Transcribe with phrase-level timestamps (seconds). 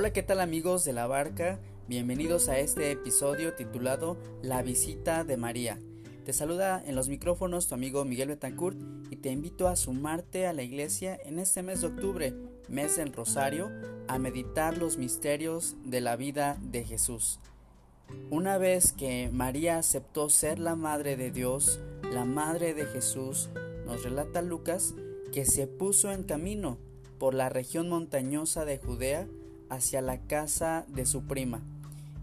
[0.00, 1.58] Hola, ¿qué tal amigos de la barca?
[1.86, 5.78] Bienvenidos a este episodio titulado La visita de María.
[6.24, 8.78] Te saluda en los micrófonos tu amigo Miguel Betancourt
[9.10, 12.34] y te invito a sumarte a la iglesia en este mes de octubre,
[12.66, 13.70] mes del Rosario,
[14.08, 17.38] a meditar los misterios de la vida de Jesús.
[18.30, 21.78] Una vez que María aceptó ser la madre de Dios,
[22.10, 23.50] la madre de Jesús,
[23.84, 24.94] nos relata Lucas
[25.30, 26.78] que se puso en camino
[27.18, 29.28] por la región montañosa de Judea
[29.70, 31.62] hacia la casa de su prima.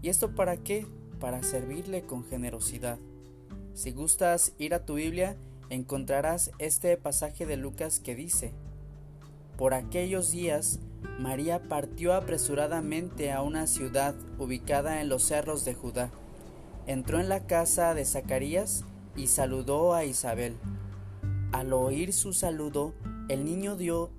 [0.02, 0.86] ¿Y esto para qué?
[1.18, 2.98] Para servirle con generosidad.
[3.74, 5.36] Si gustas ir a tu Biblia,
[5.70, 8.52] encontrarás este pasaje de Lucas que dice,
[9.56, 10.78] Por aquellos días,
[11.18, 16.10] María partió apresuradamente a una ciudad ubicada en los cerros de Judá.
[16.86, 18.84] Entró en la casa de Zacarías
[19.16, 20.56] y saludó a Isabel.
[21.52, 22.94] Al oír su saludo,
[23.28, 24.10] el niño dio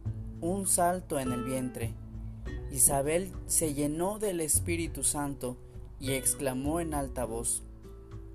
[0.41, 1.93] un salto en el vientre.
[2.71, 5.57] Isabel se llenó del Espíritu Santo
[5.99, 7.63] y exclamó en alta voz,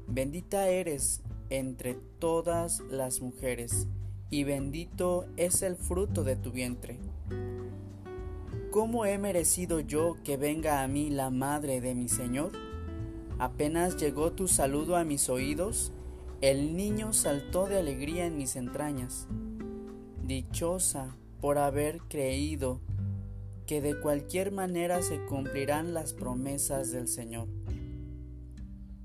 [0.07, 3.87] Bendita eres entre todas las mujeres,
[4.31, 6.99] y bendito es el fruto de tu vientre.
[8.71, 12.51] ¿Cómo he merecido yo que venga a mí la madre de mi Señor?
[13.39, 15.93] Apenas llegó tu saludo a mis oídos,
[16.41, 19.29] el niño saltó de alegría en mis entrañas.
[20.27, 22.81] Dichosa por haber creído
[23.67, 27.49] que de cualquier manera se cumplirán las promesas del Señor.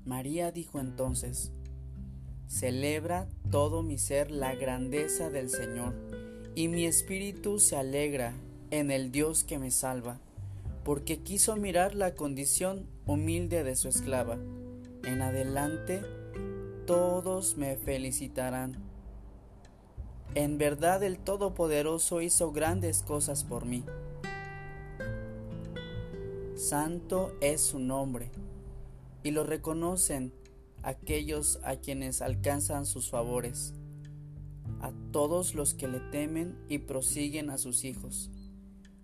[0.04, 1.52] María dijo entonces,
[2.46, 5.94] Celebra todo mi ser la grandeza del Señor,
[6.54, 8.34] y mi espíritu se alegra
[8.70, 10.18] en el Dios que me salva,
[10.84, 14.38] porque quiso mirar la condición humilde de su esclava.
[15.04, 16.02] En adelante
[16.86, 18.90] todos me felicitarán
[20.36, 23.82] en verdad el Todopoderoso hizo grandes cosas por mí.
[26.60, 28.30] Santo es su nombre,
[29.22, 30.30] y lo reconocen
[30.82, 33.72] aquellos a quienes alcanzan sus favores,
[34.82, 38.30] a todos los que le temen y prosiguen a sus hijos.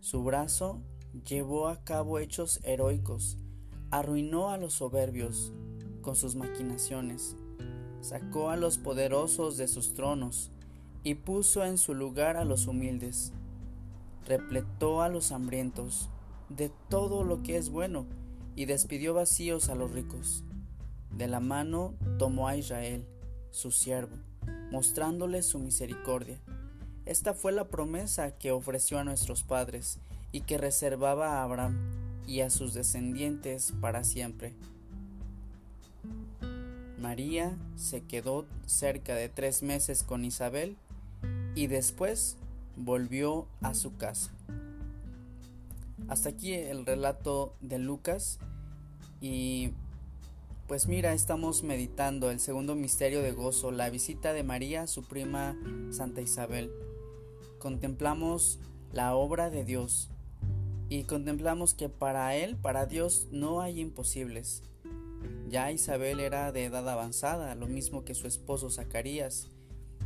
[0.01, 0.83] Su brazo
[1.27, 3.39] llevó a cabo hechos heroicos,
[3.91, 5.55] arruinó a los soberbios
[6.03, 7.39] con sus maquinaciones,
[8.03, 10.51] sacó a los poderosos de sus tronos,
[11.05, 13.33] y puso en su lugar a los humildes.
[14.27, 16.11] Repletó a los hambrientos
[16.49, 18.07] de todo lo que es bueno
[18.55, 20.45] y despidió vacíos a los ricos.
[21.11, 23.07] De la mano tomó a Israel,
[23.51, 24.17] su siervo,
[24.71, 26.39] mostrándole su misericordia.
[27.05, 29.99] Esta fue la promesa que ofreció a nuestros padres
[30.33, 31.77] y que reservaba a Abraham
[32.27, 34.55] y a sus descendientes para siempre.
[36.99, 40.77] María se quedó cerca de tres meses con Isabel
[41.55, 42.37] y después
[42.77, 44.36] volvió a su casa.
[46.09, 48.39] Hasta aquí el relato de Lucas
[49.21, 49.71] y
[50.69, 55.05] pues mira, estamos meditando el segundo misterio de gozo, la visita de María a su
[55.05, 55.57] prima
[55.91, 56.73] Santa Isabel.
[57.61, 58.59] Contemplamos
[58.93, 60.11] la obra de Dios
[60.89, 64.63] y contemplamos que para Él, para Dios, no hay imposibles.
[65.49, 69.49] Ya Isabel era de edad avanzada, lo mismo que su esposo Zacarías,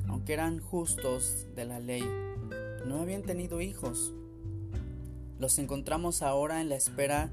[0.08, 2.04] aunque eran justos de la ley,
[2.86, 4.12] no habían tenido hijos.
[5.40, 7.30] Los encontramos ahora en la espera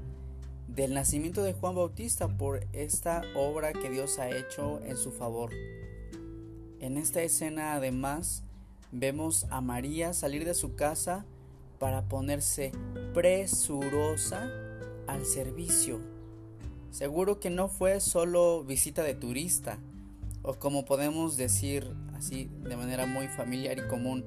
[0.66, 5.50] del nacimiento de Juan Bautista por esta obra que Dios ha hecho en su favor.
[6.80, 8.44] En esta escena además
[8.92, 11.26] vemos a María salir de su casa
[11.78, 12.72] para ponerse
[13.12, 14.50] presurosa
[15.06, 16.00] al servicio.
[16.90, 19.78] Seguro que no fue solo visita de turista,
[20.40, 24.24] o como podemos decir así de manera muy familiar y común,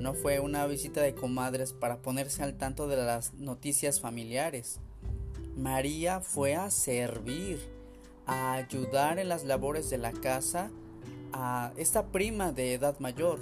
[0.00, 4.80] no fue una visita de comadres para ponerse al tanto de las noticias familiares.
[5.56, 7.60] María fue a servir,
[8.26, 10.70] a ayudar en las labores de la casa
[11.34, 13.40] a esta prima de edad mayor.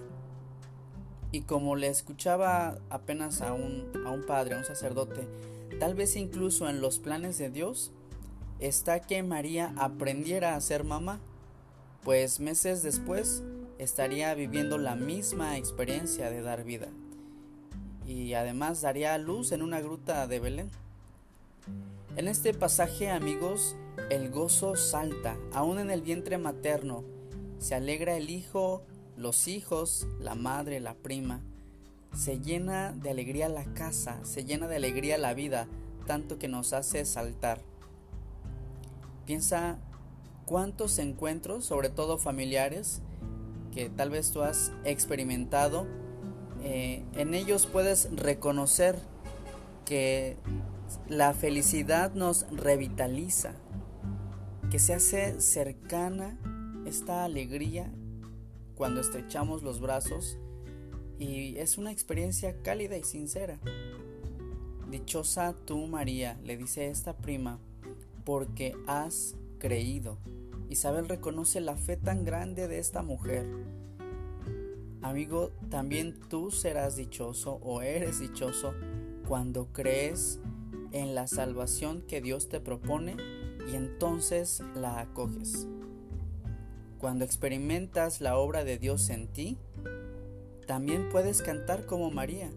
[1.30, 5.28] Y como le escuchaba apenas a un, a un padre, a un sacerdote,
[5.78, 7.92] tal vez incluso en los planes de Dios,
[8.58, 11.20] está que María aprendiera a ser mamá
[12.02, 13.42] pues meses después
[13.78, 16.88] estaría viviendo la misma experiencia de dar vida
[18.08, 20.70] y además daría luz en una gruta de Belén.
[22.16, 23.76] En este pasaje, amigos,
[24.08, 27.04] el gozo salta, aún en el vientre materno.
[27.58, 28.82] Se alegra el hijo,
[29.16, 31.42] los hijos, la madre, la prima.
[32.14, 35.68] Se llena de alegría la casa, se llena de alegría la vida,
[36.06, 37.60] tanto que nos hace saltar.
[39.26, 39.78] Piensa
[40.46, 43.02] cuántos encuentros, sobre todo familiares,
[43.72, 45.86] que tal vez tú has experimentado,
[46.62, 48.96] eh, en ellos puedes reconocer
[49.84, 50.36] que
[51.08, 53.54] la felicidad nos revitaliza,
[54.70, 56.38] que se hace cercana
[56.86, 57.92] esta alegría
[58.74, 60.38] cuando estrechamos los brazos
[61.18, 63.58] y es una experiencia cálida y sincera.
[64.90, 67.58] Dichosa tú, María, le dice esta prima,
[68.24, 70.18] porque has creído.
[70.68, 73.46] Isabel reconoce la fe tan grande de esta mujer.
[75.00, 78.74] Amigo, también tú serás dichoso o eres dichoso
[79.26, 80.40] cuando crees
[80.92, 83.16] en la salvación que Dios te propone
[83.70, 85.66] y entonces la acoges.
[86.98, 89.58] Cuando experimentas la obra de Dios en ti,
[90.66, 92.50] también puedes cantar como María.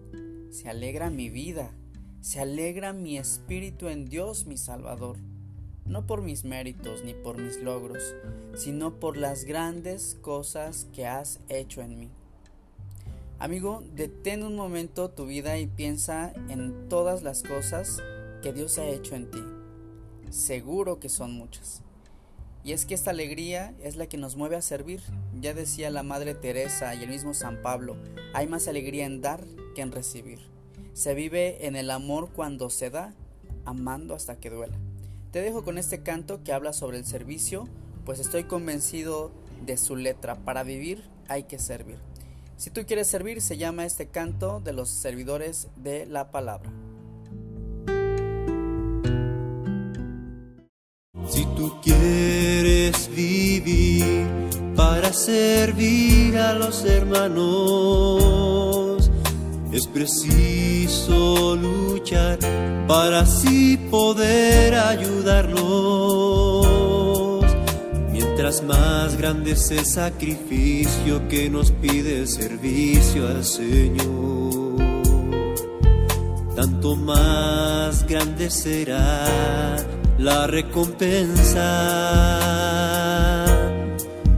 [0.49, 1.71] Se alegra mi vida,
[2.21, 5.17] se alegra mi espíritu en Dios mi Salvador,
[5.85, 8.15] no por mis méritos ni por mis logros,
[8.55, 12.09] sino por las grandes cosas que has hecho en mí.
[13.39, 17.97] Amigo, detén un momento tu vida y piensa en todas las cosas
[18.43, 19.43] que Dios ha hecho en ti.
[20.29, 21.81] Seguro que son muchas.
[22.63, 25.01] Y es que esta alegría es la que nos mueve a servir.
[25.39, 27.97] Ya decía la Madre Teresa y el mismo San Pablo,
[28.33, 29.43] hay más alegría en dar
[29.73, 30.39] que en recibir.
[30.93, 33.15] Se vive en el amor cuando se da,
[33.65, 34.77] amando hasta que duela.
[35.31, 37.69] Te dejo con este canto que habla sobre el servicio,
[38.05, 39.31] pues estoy convencido
[39.65, 40.35] de su letra.
[40.35, 41.99] Para vivir hay que servir.
[42.57, 46.69] Si tú quieres servir, se llama este canto de los servidores de la palabra.
[51.29, 54.27] Si tú quieres vivir
[54.75, 58.19] para servir a los hermanos,
[59.71, 62.37] es preciso luchar
[62.85, 64.60] para así poder
[64.91, 66.67] ayudarlos.
[68.11, 74.75] Mientras más grande es el sacrificio que nos pide el servicio al Señor,
[76.55, 79.77] tanto más grande será
[80.17, 81.67] la recompensa.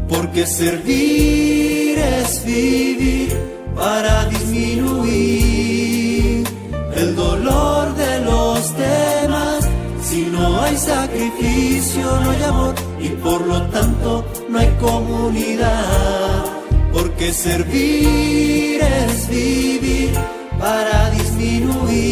[0.07, 3.35] Porque servir es vivir
[3.75, 4.83] para disminuir
[6.95, 7.72] el dolor.
[10.13, 16.45] Si no hay sacrificio, no hay amor y por lo tanto no hay comunidad.
[16.93, 20.11] Porque servir es vivir
[20.59, 22.03] para disminuir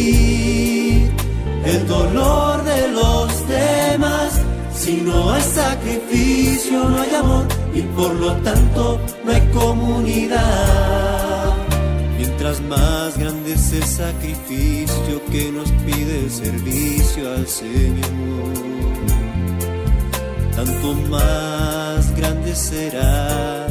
[1.64, 4.40] el dolor de los demás.
[4.74, 11.01] Si no hay sacrificio, no hay amor y por lo tanto no hay comunidad.
[12.52, 18.52] Mientras más grande es el sacrificio que nos pide el servicio al Señor,
[20.54, 23.68] tanto más grande será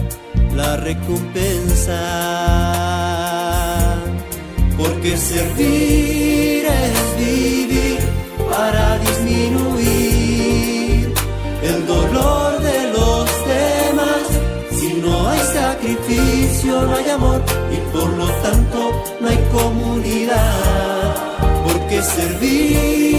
[0.56, 2.00] la recompensa.
[4.78, 8.00] Porque servir es vivir
[8.50, 9.54] para disminuir
[11.62, 14.26] el dolor de los demás.
[14.72, 17.42] Si no hay sacrificio, no hay amor
[17.72, 18.71] y por lo tanto
[22.04, 23.11] servir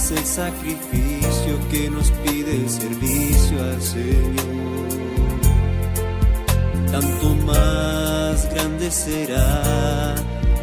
[0.00, 4.88] es el sacrificio que nos pide el servicio al Señor,
[6.90, 10.14] tanto más grande será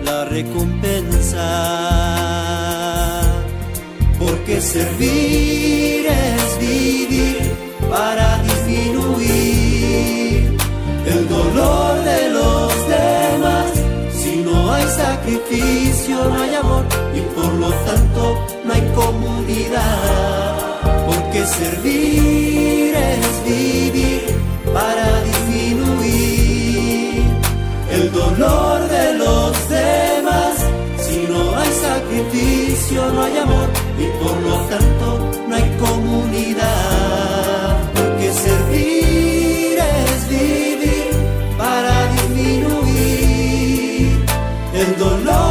[0.04, 1.46] la recompensa.
[4.18, 7.54] Porque servir es vivir
[7.90, 9.68] para disminuir
[15.28, 23.87] sacrificio no hay amor y por lo tanto no hay comunidad, porque servir es vida.
[44.78, 45.47] el dolor.